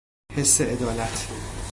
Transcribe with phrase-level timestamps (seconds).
[0.35, 1.27] حس عدالت